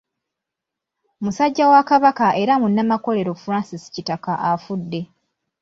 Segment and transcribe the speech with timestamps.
[1.23, 5.01] Musajja wa Kabaka era munnamakolero Francis Kitaka afudde.